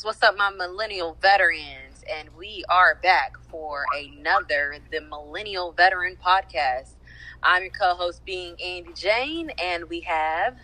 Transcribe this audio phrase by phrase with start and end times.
[0.00, 0.04] peoples?
[0.04, 2.04] What's up, my millennial veterans?
[2.12, 6.94] And we are back for another The Millennial Veteran Podcast.
[7.42, 10.56] I'm your co host, being Andy Jane, and we have.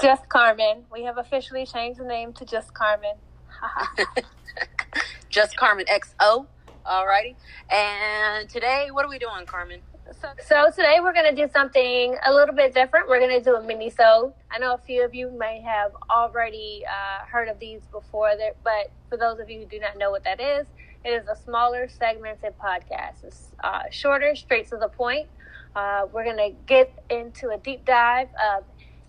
[0.00, 0.84] Just Carmen.
[0.90, 3.14] We have officially changed the name to Just Carmen.
[5.28, 6.46] Just Carmen XO.
[6.86, 7.36] Alrighty.
[7.70, 9.80] And today, what are we doing, Carmen?
[10.10, 13.08] So, so today we're going to do something a little bit different.
[13.08, 14.34] We're going to do a mini so.
[14.50, 18.32] I know a few of you may have already uh, heard of these before,
[18.64, 20.66] but for those of you who do not know what that is,
[21.04, 23.24] it is a smaller segmented podcast.
[23.24, 25.28] It's uh, shorter, straight to the point.
[25.76, 28.64] Uh, we're going to get into a deep dive of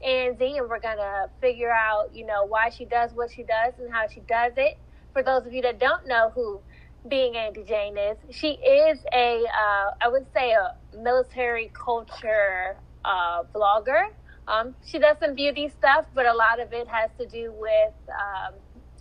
[0.05, 3.73] Andy, and we're going to figure out, you know, why she does what she does
[3.79, 4.77] and how she does it.
[5.11, 6.61] For those of you that don't know who
[7.07, 8.17] being Andy Jane is.
[8.31, 14.03] She is a, uh, I would say, a military culture uh, blogger.
[14.47, 17.93] Um, she does some beauty stuff, but a lot of it has to do with
[18.09, 18.53] um,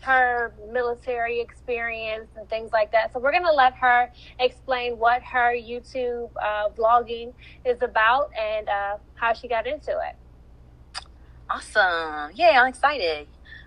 [0.03, 3.13] her military experience and things like that.
[3.13, 7.33] So we're going to let her explain what her YouTube uh, vlogging
[7.65, 10.17] is about and uh, how she got into it.
[11.51, 12.35] Awesome!
[12.35, 12.51] Yay!
[12.51, 13.27] I'm excited.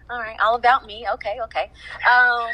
[0.10, 1.06] All right, all about me.
[1.14, 1.72] Okay, okay.
[2.10, 2.50] Um,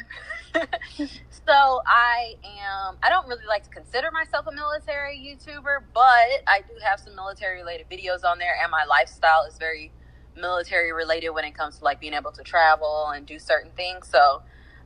[1.48, 2.98] so I am.
[3.04, 6.04] I don't really like to consider myself a military YouTuber, but
[6.48, 9.92] I do have some military related videos on there, and my lifestyle is very
[10.36, 14.08] military related when it comes to like being able to travel and do certain things.
[14.08, 14.42] So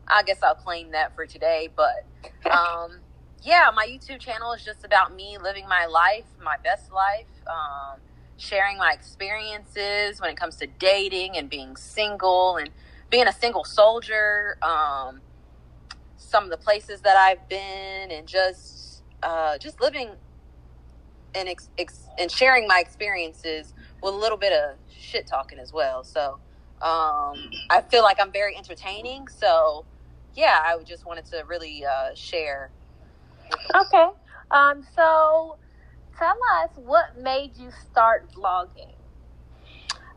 [0.08, 1.70] I guess I'll claim that for today.
[1.76, 2.06] But
[2.50, 3.00] um,
[3.44, 7.28] yeah, my YouTube channel is just about me living my life, my best life.
[7.48, 8.00] Um,
[8.38, 12.70] sharing my experiences when it comes to dating and being single and
[13.10, 15.22] being a single soldier, um,
[16.18, 20.12] some of the places that I've been, and just uh, just living
[21.36, 25.74] and ex- ex- and sharing my experiences with a little bit of shit talking as
[25.74, 26.04] well.
[26.04, 26.40] So
[26.82, 29.28] um, I feel like I'm very entertaining.
[29.28, 29.86] So
[30.36, 32.72] yeah, I just wanted to really uh, share.
[33.76, 34.08] Okay.
[34.52, 35.58] Um, so
[36.18, 38.94] tell us what made you start vlogging.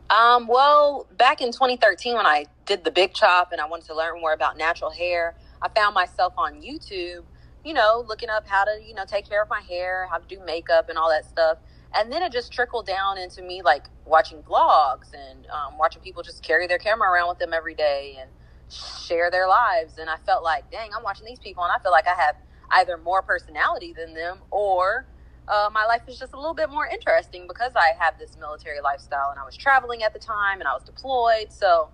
[0.09, 3.95] Um, well, back in 2013, when I did the big chop and I wanted to
[3.95, 7.23] learn more about natural hair, I found myself on YouTube,
[7.63, 10.25] you know, looking up how to, you know, take care of my hair, how to
[10.27, 11.57] do makeup and all that stuff.
[11.95, 16.23] And then it just trickled down into me like watching vlogs and um, watching people
[16.23, 18.29] just carry their camera around with them every day and
[18.69, 19.97] share their lives.
[19.97, 22.35] And I felt like, dang, I'm watching these people and I feel like I have
[22.71, 25.07] either more personality than them or
[25.47, 28.81] uh, my life is just a little bit more interesting because I have this military
[28.81, 31.51] lifestyle and I was traveling at the time and I was deployed.
[31.51, 31.89] So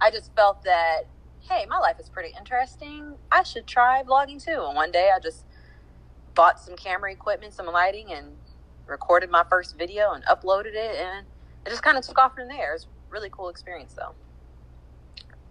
[0.00, 1.02] I just felt that,
[1.48, 3.16] hey, my life is pretty interesting.
[3.30, 4.64] I should try vlogging too.
[4.66, 5.44] And one day I just
[6.34, 8.36] bought some camera equipment, some lighting, and
[8.86, 10.96] recorded my first video and uploaded it.
[10.96, 11.26] And
[11.66, 12.70] it just kind of took off from there.
[12.70, 14.14] It was a really cool experience though.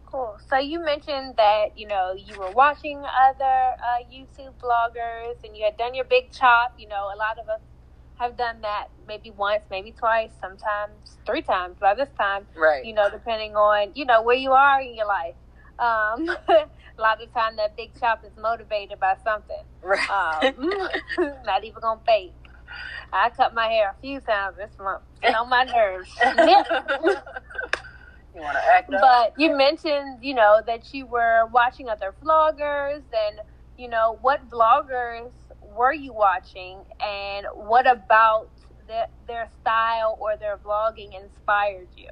[0.05, 0.37] Cool.
[0.49, 5.63] So you mentioned that you know you were watching other uh, YouTube bloggers and you
[5.63, 6.73] had done your big chop.
[6.77, 7.61] You know, a lot of us
[8.19, 12.45] have done that maybe once, maybe twice, sometimes three times by this time.
[12.55, 12.83] Right.
[12.83, 15.35] You know, depending on you know where you are in your life.
[15.81, 19.63] Um, a lot of the time, that big chop is motivated by something.
[19.81, 20.09] Right.
[20.09, 20.69] Um,
[21.45, 22.33] not even gonna fake.
[23.11, 25.01] I cut my hair a few times this month.
[25.21, 26.09] Get on my nerves.
[28.33, 29.01] You want to act up?
[29.01, 33.41] But you mentioned, you know, that you were watching other vloggers, and
[33.77, 35.31] you know, what vloggers
[35.75, 38.49] were you watching, and what about
[38.87, 42.07] the, their style or their vlogging inspired you?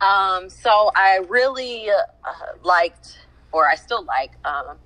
[0.00, 3.18] Um, so I really uh, liked,
[3.52, 4.78] or I still like, um,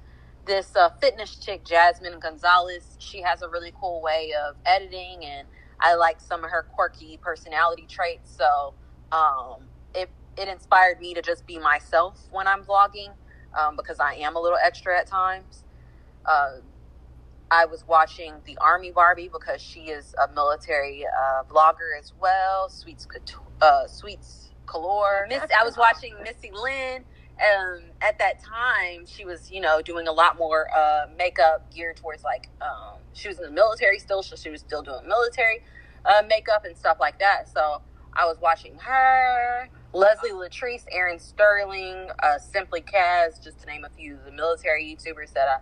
[0.46, 2.96] this uh, fitness chick, Jasmine Gonzalez.
[3.00, 5.48] She has a really cool way of editing, and
[5.80, 8.36] I like some of her quirky personality traits.
[8.36, 8.74] So
[9.12, 13.10] um, it it inspired me to just be myself when I'm vlogging
[13.58, 15.64] um, because I am a little extra at times.
[16.26, 16.60] Uh,
[17.50, 22.68] I was watching the Army Barbie because she is a military uh, vlogger as well.
[22.70, 23.08] Sweets,
[23.62, 25.26] uh, Sweets Galore.
[25.28, 27.04] Miss, I was watching Missy Lynn.
[27.40, 31.96] Um, at that time, she was, you know, doing a lot more uh, makeup geared
[31.96, 35.62] towards like um, she was in the military still, so she was still doing military
[36.04, 37.48] uh, makeup and stuff like that.
[37.48, 37.80] So
[38.12, 39.68] I was watching her.
[39.92, 44.84] Leslie Latrice, Aaron Sterling, uh, Simply Kaz, just to name a few of the military
[44.84, 45.58] YouTubers that I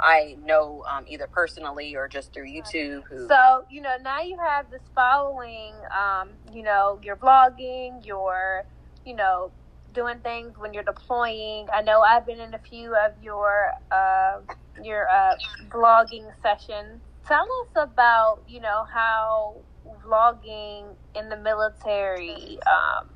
[0.00, 3.04] I know um, either personally or just through YouTube.
[3.04, 3.28] Who...
[3.28, 5.74] So you know now you have this following.
[5.96, 8.64] Um, you know you're vlogging, you're
[9.04, 9.50] you know
[9.94, 11.68] doing things when you're deploying.
[11.72, 14.40] I know I've been in a few of your uh,
[14.82, 15.34] your uh,
[15.68, 17.00] vlogging sessions.
[17.26, 19.56] Tell us about you know how
[20.04, 23.08] vlogging in the military um,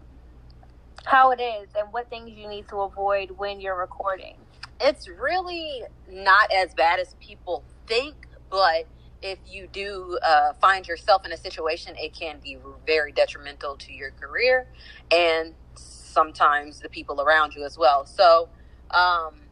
[1.05, 4.37] how it is and what things you need to avoid when you're recording?
[4.83, 8.87] It's really not as bad as people think, but
[9.23, 13.93] if you do uh, find yourself in a situation, it can be very detrimental to
[13.93, 14.67] your career
[15.13, 18.05] and sometimes the people around you as well.
[18.05, 18.49] So,
[18.91, 19.43] um,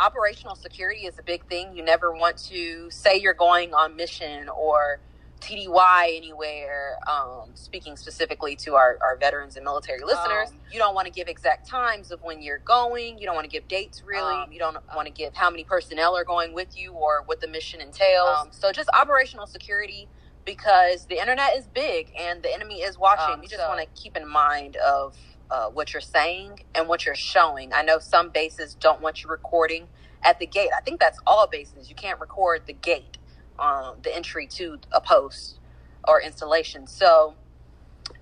[0.00, 1.76] operational security is a big thing.
[1.76, 5.00] You never want to say you're going on mission or
[5.40, 10.50] TDY anywhere, um, speaking specifically to our, our veterans and military listeners.
[10.50, 13.18] Um, you don't want to give exact times of when you're going.
[13.18, 14.34] You don't want to give dates, really.
[14.34, 17.40] Um, you don't want to give how many personnel are going with you or what
[17.40, 18.38] the mission entails.
[18.40, 20.08] Um, so, just operational security
[20.44, 23.34] because the internet is big and the enemy is watching.
[23.34, 23.68] Um, you just so.
[23.68, 25.16] want to keep in mind of
[25.50, 27.72] uh, what you're saying and what you're showing.
[27.72, 29.88] I know some bases don't want you recording
[30.24, 30.70] at the gate.
[30.76, 31.88] I think that's all bases.
[31.90, 33.18] You can't record the gate
[33.58, 35.58] um, the entry to a post
[36.06, 36.86] or installation.
[36.86, 37.34] So,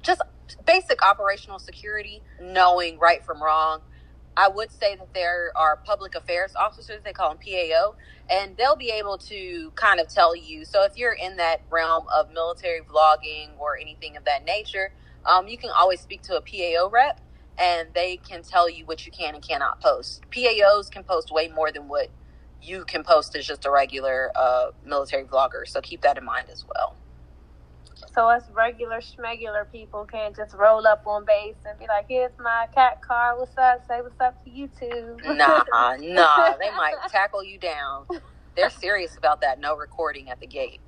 [0.02, 0.22] just
[0.66, 3.80] basic operational security, knowing right from wrong.
[4.36, 7.94] I would say that there are public affairs officers, they call them PAO,
[8.28, 10.64] and they'll be able to kind of tell you.
[10.64, 14.92] So, if you're in that realm of military vlogging or anything of that nature,
[15.26, 17.20] um, you can always speak to a PAO rep
[17.58, 20.22] and they can tell you what you can and cannot post.
[20.30, 22.08] PAOs can post way more than what
[22.64, 25.66] you can post as just a regular uh, military vlogger.
[25.66, 26.96] So keep that in mind as well.
[28.14, 32.32] So us regular schmegular people can't just roll up on base and be like, "Here's
[32.38, 33.38] my CAC card.
[33.38, 33.86] What's up?
[33.88, 35.64] Say what's up to you too." nah,
[36.00, 36.56] nah.
[36.56, 38.06] They might tackle you down.
[38.56, 39.58] They're serious about that.
[39.58, 40.80] No recording at the gate.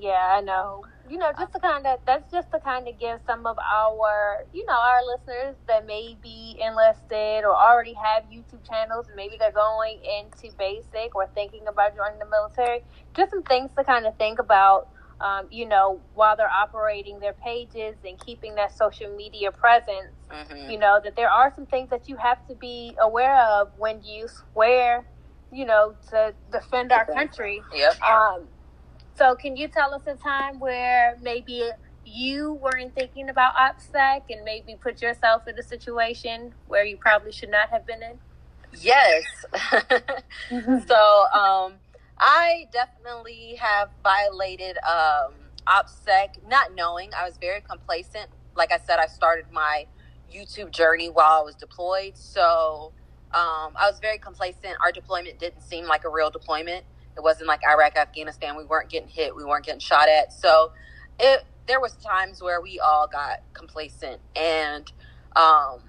[0.00, 3.20] Yeah, I know you know, just to kind of that's just to kind of give
[3.26, 8.66] some of our, you know, our listeners that may be enlisted or already have YouTube
[8.68, 12.82] channels, maybe they're going into basic or thinking about joining the military,
[13.16, 14.88] just some things to kind of think about.
[15.20, 20.70] Um, you know, while they're operating their pages and keeping that social media presence, mm-hmm.
[20.70, 24.00] you know, that there are some things that you have to be aware of when
[24.04, 25.04] you swear,
[25.50, 27.60] you know, to defend our country.
[27.74, 28.00] Yep.
[28.00, 28.46] Um,
[29.18, 31.70] so, can you tell us a time where maybe
[32.04, 37.32] you weren't thinking about OPSEC and maybe put yourself in a situation where you probably
[37.32, 38.18] should not have been in?
[38.80, 39.24] Yes.
[40.50, 40.78] mm-hmm.
[40.86, 41.74] So, um,
[42.20, 45.32] I definitely have violated um,
[45.66, 47.10] OPSEC, not knowing.
[47.16, 48.28] I was very complacent.
[48.54, 49.86] Like I said, I started my
[50.32, 52.16] YouTube journey while I was deployed.
[52.16, 52.92] So,
[53.34, 54.76] um, I was very complacent.
[54.82, 56.84] Our deployment didn't seem like a real deployment.
[57.18, 58.56] It wasn't like Iraq, Afghanistan.
[58.56, 59.36] We weren't getting hit.
[59.36, 60.32] We weren't getting shot at.
[60.32, 60.72] So
[61.18, 64.90] it there was times where we all got complacent and
[65.36, 65.80] um,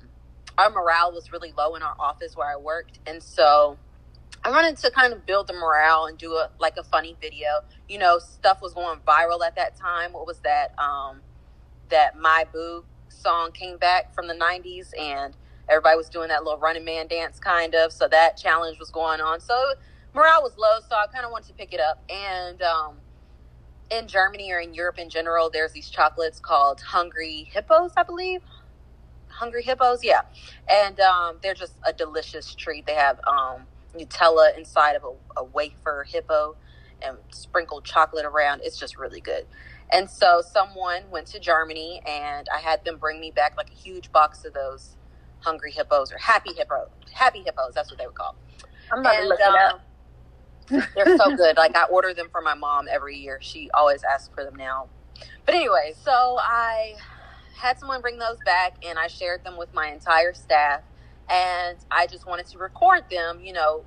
[0.58, 3.00] our morale was really low in our office where I worked.
[3.08, 3.78] And so
[4.44, 7.48] I wanted to kind of build the morale and do a like a funny video.
[7.88, 10.14] You know, stuff was going viral at that time.
[10.14, 10.74] What was that?
[10.80, 11.22] Um,
[11.90, 15.36] that My Boo song came back from the '90s, and
[15.70, 17.92] everybody was doing that little Running Man dance, kind of.
[17.92, 19.40] So that challenge was going on.
[19.42, 19.74] So
[20.14, 22.04] morale was low, so I kind of wanted to pick it up.
[22.10, 22.96] And um,
[23.92, 28.42] in Germany or in Europe in general, there's these chocolates called Hungry Hippos, I believe.
[29.28, 30.22] Hungry Hippos, yeah.
[30.70, 32.86] And um, they're just a delicious treat.
[32.86, 33.64] They have um,
[33.96, 36.56] Nutella inside of a, a wafer hippo
[37.02, 38.62] and sprinkled chocolate around.
[38.64, 39.46] It's just really good.
[39.92, 43.76] And so someone went to Germany and I had them bring me back like a
[43.76, 44.96] huge box of those
[45.40, 48.36] hungry hippos or happy hippo happy hippos, that's what they would call.
[48.92, 49.82] I'm about and, to look um, it up.
[50.70, 51.58] They're so good.
[51.58, 53.40] Like I order them for my mom every year.
[53.42, 54.88] She always asks for them now.
[55.46, 56.96] But anyway, so I
[57.58, 60.82] had someone bring those back and I shared them with my entire staff
[61.30, 63.84] and I just wanted to record them, you know,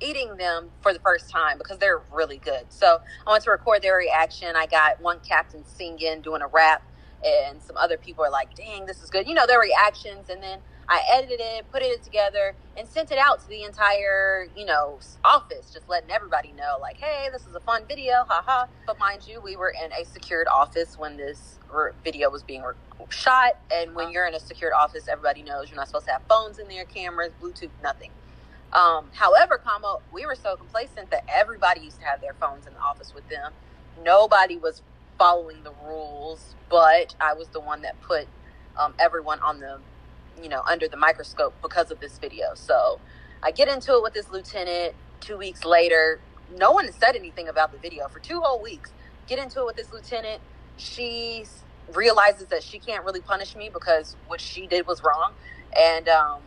[0.00, 2.64] eating them for the first time because they're really good.
[2.68, 4.54] So I wanted to record their reaction.
[4.56, 6.82] I got one captain singing, doing a rap,
[7.24, 9.26] and some other people are like, dang, this is good.
[9.26, 10.28] You know, their reactions.
[10.30, 14.48] And then I edited it, put it together, and sent it out to the entire,
[14.56, 18.66] you know, office, just letting everybody know, like, hey, this is a fun video, haha.
[18.86, 21.58] But mind you, we were in a secured office when this
[22.04, 22.62] video was being
[23.10, 26.22] shot, and when you're in a secured office, everybody knows you're not supposed to have
[26.28, 28.10] phones in there, cameras, Bluetooth, nothing.
[28.72, 32.74] Um, however, comma, we were so complacent that everybody used to have their phones in
[32.74, 33.52] the office with them.
[34.02, 34.82] Nobody was
[35.18, 38.28] following the rules, but I was the one that put
[38.78, 39.80] um, everyone on the
[40.42, 42.54] you know, under the microscope because of this video.
[42.54, 43.00] So
[43.42, 46.20] I get into it with this lieutenant two weeks later.
[46.56, 48.92] No one said anything about the video for two whole weeks.
[49.26, 50.40] Get into it with this lieutenant.
[50.76, 51.44] She
[51.94, 55.32] realizes that she can't really punish me because what she did was wrong.
[55.78, 56.40] And um,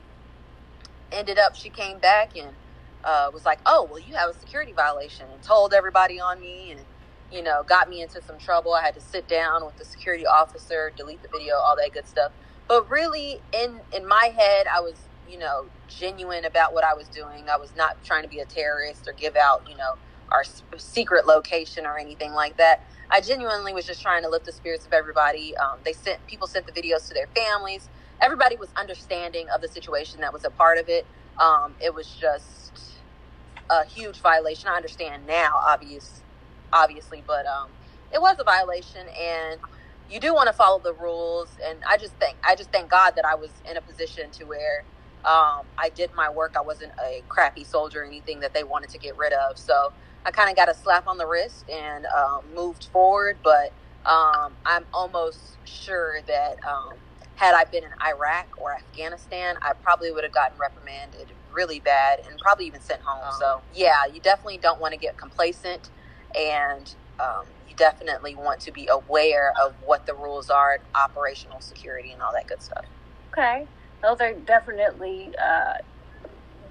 [1.12, 2.50] ended up, she came back and
[3.03, 6.71] uh, was like, oh, well, you have a security violation and told everybody on me
[6.71, 6.81] and,
[7.31, 8.74] you know, got me into some trouble.
[8.74, 12.07] I had to sit down with the security officer, delete the video, all that good
[12.07, 12.31] stuff.
[12.72, 17.10] But really, in in my head, I was you know genuine about what I was
[17.10, 17.50] doing.
[17.51, 19.96] I was not trying to be a terrorist or give out you know
[20.32, 20.44] our
[20.80, 22.82] secret location or anything like that.
[23.12, 25.58] I genuinely was just trying to lift the spirits of everybody.
[25.58, 27.90] Um, they sent people sent the videos to their families.
[28.22, 31.08] Everybody was understanding of the situation that was a part of it.
[31.40, 33.01] Um, it was just
[33.70, 34.70] a huge violation.
[34.70, 36.24] I understand now, obvious,
[36.74, 37.72] obviously, but um,
[38.13, 39.60] it was a violation, and
[40.12, 41.50] you do want to follow the rules.
[41.65, 44.46] And I just think I just thank God that I was in a position to
[44.46, 44.84] where
[45.24, 46.56] um, I did my work.
[46.58, 49.58] I wasn't a crappy soldier or anything that they wanted to get rid of.
[49.58, 49.94] So
[50.25, 53.38] I kind of got a slap on the wrist and um, moved forward.
[53.44, 53.72] But
[54.06, 56.94] um, I'm almost sure that um,
[57.36, 62.22] had I been in Iraq or Afghanistan, I probably would have gotten reprimanded really bad
[62.30, 63.24] and probably even sent home.
[63.24, 63.39] Oh.
[63.39, 65.89] So yeah, you definitely don't want to get complacent,
[66.36, 72.12] and um, you definitely want to be aware of what the rules are, operational security,
[72.12, 72.86] and all that good stuff.
[73.34, 73.66] Okay,
[74.04, 75.74] those are definitely uh,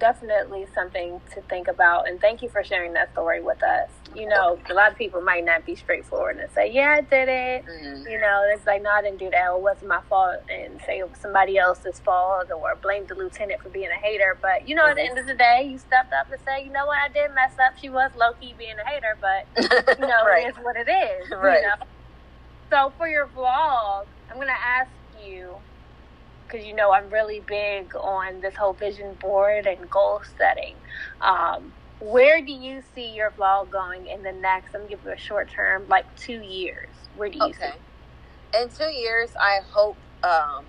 [0.01, 2.09] definitely something to think about.
[2.09, 3.91] And thank you for sharing that story with us.
[4.17, 7.29] You know, a lot of people might not be straightforward and say, "Yeah, I did
[7.29, 8.09] it." Mm-hmm.
[8.09, 9.55] You know, it's like, "No, I didn't do that.
[9.55, 13.63] It wasn't my fault," and say it was somebody else's fault or blame the lieutenant
[13.63, 14.37] for being a hater.
[14.43, 14.91] But you know, mm-hmm.
[14.91, 16.99] at the end of the day, you stepped up and say, "You know what?
[16.99, 17.79] I did mess up.
[17.79, 20.47] She was low key being a hater, but you know, right.
[20.47, 21.63] it is what it is." Right.
[21.63, 21.87] You know?
[22.71, 24.91] So for your vlog, I'm gonna ask
[25.25, 25.57] you
[26.51, 30.75] because you know I'm really big on this whole vision board and goal setting.
[31.21, 34.75] Um, where do you see your vlog going in the next?
[34.75, 36.89] I'm giving you a short term, like two years.
[37.17, 37.73] Where do you okay.
[38.55, 38.61] see?
[38.63, 40.65] In two years, I hope um,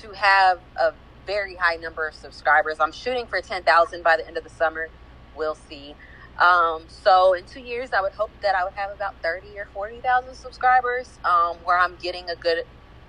[0.00, 0.94] to have a
[1.26, 2.76] very high number of subscribers.
[2.80, 4.88] I'm shooting for 10,000 by the end of the summer.
[5.36, 5.94] We'll see.
[6.38, 9.66] Um, so in two years, I would hope that I would have about 30 or
[9.74, 12.64] 40,000 subscribers, um, where I'm getting a good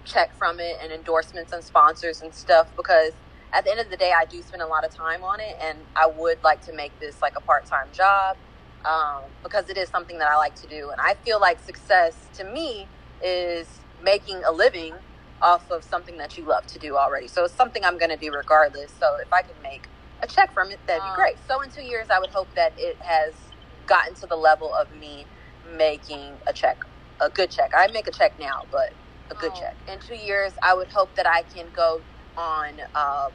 [0.05, 3.13] check from it and endorsements and sponsors and stuff because
[3.53, 5.57] at the end of the day, I do spend a lot of time on it,
[5.61, 8.37] and I would like to make this like a part time job
[8.85, 10.91] um, because it is something that I like to do.
[10.91, 12.87] And I feel like success to me
[13.23, 13.67] is
[14.03, 14.93] making a living
[15.41, 17.27] off of something that you love to do already.
[17.27, 18.91] So it's something I'm going to do regardless.
[18.99, 19.87] So if I can make
[20.21, 21.37] a check from it, that'd be great.
[21.47, 23.33] So in two years, I would hope that it has
[23.87, 25.25] gotten to the level of me
[25.75, 26.83] making a check,
[27.19, 27.71] a good check.
[27.75, 28.93] I make a check now, but
[29.31, 29.59] a good oh.
[29.59, 29.75] check.
[29.91, 32.01] In two years, I would hope that I can go
[32.37, 33.31] on um,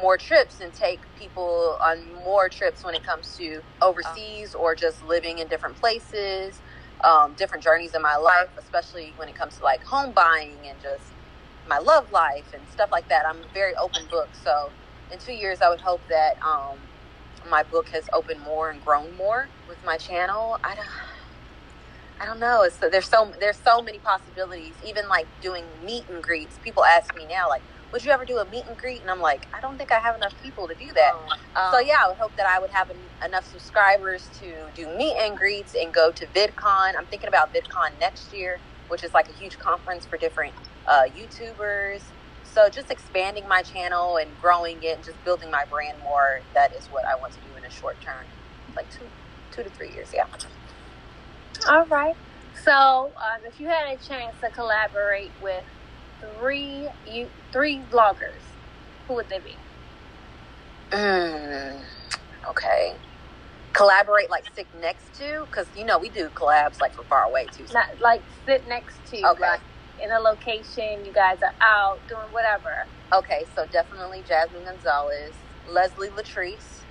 [0.00, 5.02] more trips and take people on more trips when it comes to overseas or just
[5.02, 6.60] living in different places,
[7.04, 10.80] um, different journeys in my life, especially when it comes to like home buying and
[10.80, 11.12] just
[11.68, 13.22] my love life and stuff like that.
[13.28, 14.28] I'm a very open book.
[14.32, 14.70] So
[15.12, 16.78] in two years, I would hope that um,
[17.48, 20.58] my book has opened more and grown more with my channel.
[20.64, 20.86] I don't
[22.20, 22.62] I don't know.
[22.62, 24.74] It's, there's so there's so many possibilities.
[24.86, 26.58] Even like doing meet and greets.
[26.58, 29.00] People ask me now, like, would you ever do a meet and greet?
[29.00, 31.14] And I'm like, I don't think I have enough people to do that.
[31.56, 32.90] Um, so yeah, I would hope that I would have
[33.24, 36.92] enough subscribers to do meet and greets and go to VidCon.
[36.98, 40.54] I'm thinking about VidCon next year, which is like a huge conference for different
[40.86, 42.02] uh, YouTubers.
[42.42, 46.40] So just expanding my channel and growing it and just building my brand more.
[46.54, 48.26] That is what I want to do in a short term,
[48.76, 49.06] like two,
[49.50, 50.12] two to three years.
[50.14, 50.26] Yeah.
[51.68, 52.14] All right.
[52.64, 55.64] So, um, if you had a chance to collaborate with
[56.20, 58.42] three you three vloggers,
[59.06, 59.56] who would they be?
[60.90, 61.82] Mm,
[62.50, 62.92] okay.
[63.72, 67.46] Collaborate like sit next to, because you know we do collabs like for far away
[67.46, 67.66] too.
[67.66, 67.74] So.
[67.74, 69.40] Not like sit next to, okay.
[69.40, 69.60] like
[70.02, 71.04] in a location.
[71.04, 72.88] You guys are out doing whatever.
[73.12, 75.34] Okay, so definitely Jasmine Gonzalez,
[75.66, 76.83] Leslie Latrice,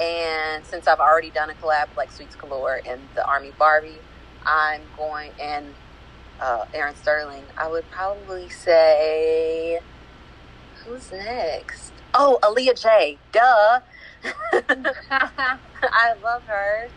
[0.00, 4.04] and since I've already done a collab like Sweets Galore and the Army Barbie,
[4.44, 5.76] I'm going and
[6.40, 7.46] uh, Aaron Sterling.
[7.56, 9.80] I would probably say
[10.84, 12.04] who's next?
[12.14, 13.20] Oh, Aaliyah J.
[13.32, 13.80] Duh.
[15.10, 16.92] I love her.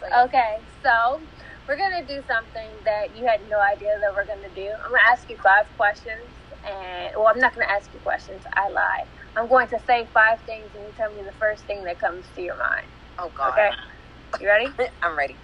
[0.00, 0.24] So, yeah.
[0.24, 1.28] Okay, so
[1.68, 4.68] we're gonna do something that you had no idea that we're gonna do.
[4.84, 6.32] I'm gonna ask you five questions,
[6.64, 8.44] and well, I'm not gonna ask you questions.
[8.56, 9.08] I lied.
[9.36, 12.24] I'm going to say five things, and you tell me the first thing that comes
[12.34, 12.86] to your mind.
[13.18, 13.52] Oh God.
[13.52, 13.70] Okay.
[14.40, 14.68] You ready?
[15.02, 15.36] I'm ready.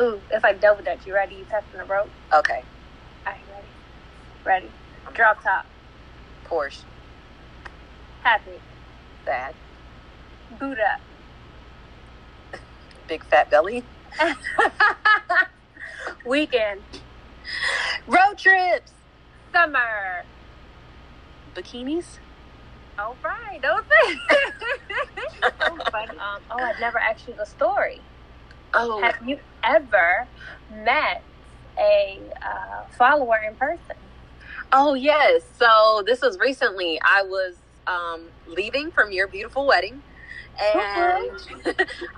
[0.00, 1.06] Ooh, it's like double dutch.
[1.06, 1.36] You ready?
[1.36, 2.10] You testing the rope?
[2.32, 2.62] Okay.
[3.26, 3.66] Are you ready?
[4.44, 4.70] Ready.
[5.14, 5.66] Drop top.
[6.46, 6.82] Porsche.
[8.22, 8.60] Happy.
[9.24, 9.54] Sad.
[10.58, 10.98] Buddha.
[13.08, 13.84] Big fat belly.
[16.26, 16.80] Weekend.
[18.06, 18.92] Road trips.
[19.52, 20.24] Summer.
[21.54, 22.18] Bikinis.
[23.02, 24.20] All right, those things.
[25.60, 26.10] so funny.
[26.18, 28.00] Um, oh, I've never asked you the story.
[28.74, 30.28] Oh, have you ever
[30.72, 31.22] met
[31.78, 33.96] a uh, follower in person?
[34.72, 35.42] Oh yes.
[35.58, 37.00] So this was recently.
[37.02, 37.56] I was
[37.86, 40.02] um, leaving from your beautiful wedding.
[40.60, 41.40] And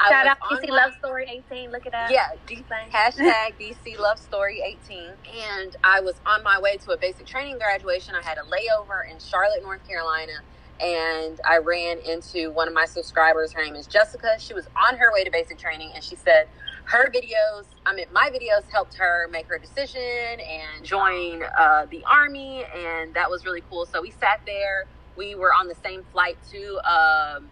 [0.09, 1.71] shout out DC my, Love Story 18.
[1.71, 2.11] Look it up.
[2.11, 5.13] Yeah, D- hashtag DC Love Story 18.
[5.51, 8.15] And I was on my way to a basic training graduation.
[8.15, 10.33] I had a layover in Charlotte, North Carolina,
[10.81, 13.53] and I ran into one of my subscribers.
[13.53, 14.37] Her name is Jessica.
[14.39, 16.49] She was on her way to basic training, and she said
[16.85, 17.65] her videos.
[17.87, 23.15] I mean, my videos helped her make her decision and join uh, the army, and
[23.15, 23.87] that was really cool.
[23.87, 24.87] So we sat there.
[25.17, 26.81] We were on the same flight to.
[26.91, 27.49] Um,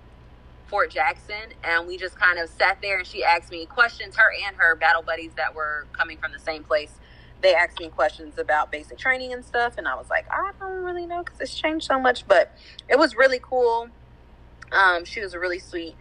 [0.66, 2.98] Fort Jackson, and we just kind of sat there.
[2.98, 4.16] And she asked me questions.
[4.16, 6.94] Her and her battle buddies that were coming from the same place,
[7.42, 9.74] they asked me questions about basic training and stuff.
[9.76, 12.56] And I was like, I don't really know because it's changed so much, but
[12.88, 13.88] it was really cool.
[14.72, 15.94] Um, she was a really sweet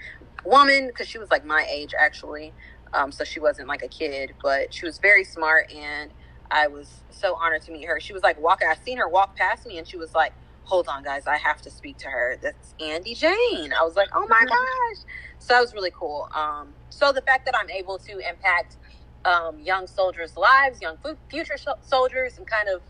[0.45, 2.53] woman because she was like my age actually,
[2.93, 6.11] um, so she wasn't like a kid, but she was very smart and.
[6.53, 8.01] I was so honored to meet her.
[8.01, 8.67] She was like walking.
[8.67, 10.33] I seen her walk past me, and she was like,
[10.63, 12.37] hold on, guys, I have to speak to her.
[12.41, 13.73] That's Andy Jane.
[13.73, 14.47] I was like, oh my mm-hmm.
[14.47, 15.03] gosh.
[15.39, 16.29] So that was really cool.
[16.33, 18.77] Um, so the fact that I'm able to impact
[19.25, 20.97] um, young soldiers' lives, young
[21.29, 22.81] future soldiers, and kind of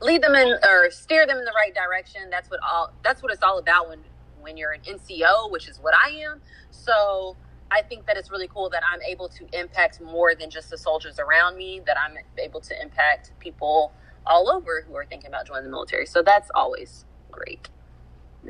[0.00, 2.30] lead them in or steer them in the right direction.
[2.30, 2.92] That's what all.
[3.02, 4.00] That's what it's all about when
[4.40, 6.40] when you're an NCO, which is what I am.
[6.70, 7.36] So
[7.70, 10.78] I think that it's really cool that I'm able to impact more than just the
[10.78, 11.80] soldiers around me.
[11.86, 13.92] That I'm able to impact people
[14.26, 16.06] all over who are thinking about joining the military.
[16.06, 17.68] So that's always great.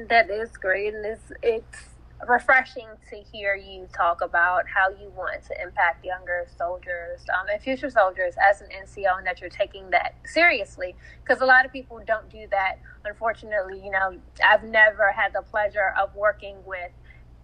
[0.09, 1.94] That is great, and it's it's
[2.29, 7.61] refreshing to hear you talk about how you want to impact younger soldiers um, and
[7.61, 10.95] future soldiers as an NCO, and that you're taking that seriously.
[11.23, 12.79] Because a lot of people don't do that.
[13.05, 16.91] Unfortunately, you know, I've never had the pleasure of working with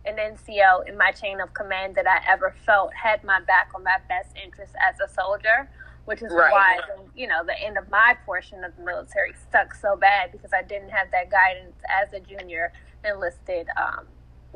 [0.06, 3.84] an NCO in my chain of command that I ever felt had my back on
[3.84, 5.68] my best interest as a soldier
[6.06, 6.50] which is right.
[6.50, 6.78] why
[7.14, 10.62] you know the end of my portion of the military stuck so bad because I
[10.62, 12.72] didn't have that guidance as a junior
[13.04, 14.06] enlisted um,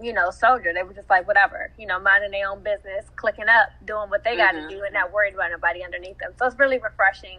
[0.01, 0.73] you know soldier.
[0.75, 4.25] They were just like whatever, you know, minding their own business, clicking up, doing what
[4.25, 4.69] they got to mm-hmm.
[4.69, 6.33] do, and not worried about nobody underneath them.
[6.39, 7.39] So it's really refreshing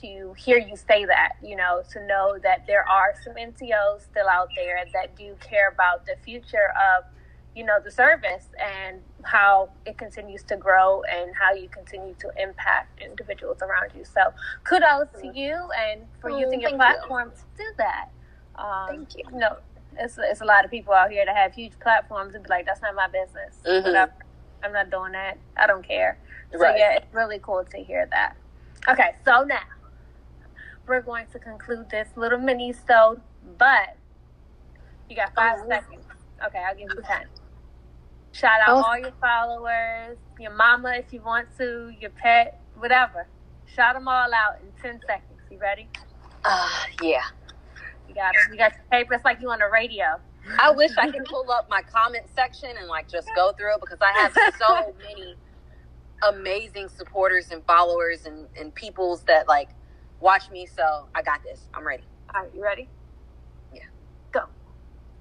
[0.00, 4.28] to hear you say that, you know, to know that there are some NCOs still
[4.28, 7.04] out there that do care about the future of
[7.58, 12.30] you know the service and how it continues to grow and how you continue to
[12.40, 14.20] impact individuals around you so
[14.62, 17.34] kudos to you and for mm, using your platform you.
[17.34, 18.10] to do that
[18.54, 19.56] um, thank you you know
[19.98, 22.66] it's, it's a lot of people out here that have huge platforms and be like
[22.66, 24.10] that's not my business mm-hmm.
[24.64, 26.18] i'm not doing that i don't care
[26.52, 26.78] so right.
[26.78, 28.36] yeah it's really cool to hear that
[28.88, 29.60] okay so now
[30.86, 33.20] we're going to conclude this little mini so
[33.58, 33.96] but
[35.08, 35.68] you got five oh.
[35.68, 36.04] seconds
[36.44, 37.26] okay i'll give you ten
[38.32, 38.82] Shout out oh.
[38.82, 43.26] all your followers, your mama if you want to, your pet, whatever.
[43.74, 45.40] Shout them all out in 10 seconds.
[45.50, 45.88] You ready?
[46.44, 46.68] Uh,
[47.02, 47.22] yeah.
[48.18, 48.34] You got.
[48.52, 49.14] You got your paper.
[49.14, 50.04] It's like you on the radio.
[50.60, 53.80] I wish I could pull up my comment section and like just go through it
[53.80, 55.36] because I have so many
[56.26, 59.70] amazing supporters and followers and, and peoples that like
[60.20, 60.66] watch me.
[60.66, 61.68] So I got this.
[61.74, 62.04] I'm ready.
[62.34, 62.88] All right, you ready?
[63.72, 63.82] Yeah.
[64.32, 64.40] Go.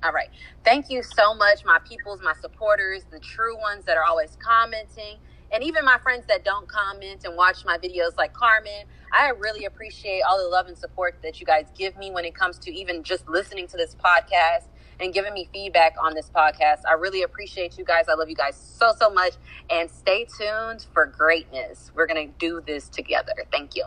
[0.04, 0.30] All right.
[0.64, 5.18] Thank you so much, my peoples, my supporters, the true ones that are always commenting,
[5.52, 8.86] and even my friends that don't comment and watch my videos like Carmen.
[9.14, 12.36] I really appreciate all the love and support that you guys give me when it
[12.36, 14.68] comes to even just listening to this podcast
[15.00, 16.82] and giving me feedback on this podcast.
[16.90, 18.06] I really appreciate you guys.
[18.10, 19.34] I love you guys so, so much.
[19.70, 21.92] And stay tuned for greatness.
[21.96, 23.34] We're going to do this together.
[23.52, 23.86] Thank you.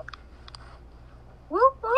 [1.48, 1.90] Woo, woo.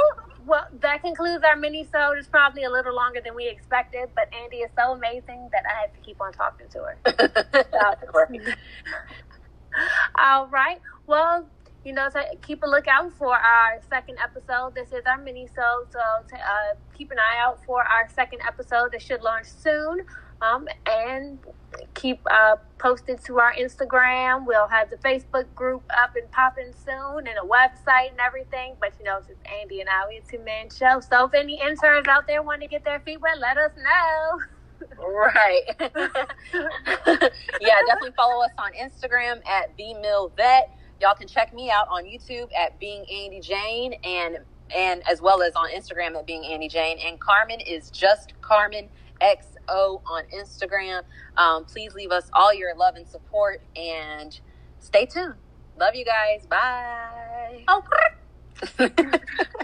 [0.44, 2.18] Well, that concludes our mini sode.
[2.18, 5.83] It's probably a little longer than we expected, but Andy is so amazing that I
[5.83, 6.98] have to keep on talking to her.
[10.18, 10.80] All right.
[11.06, 11.46] Well,
[11.85, 14.74] you know, so keep a lookout for our second episode.
[14.74, 18.40] This is our mini sode, so to, uh, keep an eye out for our second
[18.46, 20.04] episode that should launch soon.
[20.40, 21.38] Um, and
[21.94, 24.44] keep uh, posted to our Instagram.
[24.44, 28.74] We'll have the Facebook group up and popping soon and a website and everything.
[28.80, 31.00] But you know, it's just Andy and I, we a two man show.
[31.00, 34.40] So if any interns out there want to get their feet wet, let us know.
[34.98, 35.62] Right.
[35.80, 40.70] yeah, definitely follow us on Instagram at the Mill Vet.
[41.00, 44.38] Y'all can check me out on YouTube at Being Andy Jane and
[44.74, 46.98] and as well as on Instagram at Being Andy Jane.
[47.04, 48.88] And Carmen is just Carmen
[49.20, 51.02] X O on Instagram.
[51.36, 54.38] Um, please leave us all your love and support and
[54.80, 55.34] stay tuned.
[55.78, 56.46] Love you guys.
[56.46, 57.64] Bye.
[57.68, 57.82] Oh.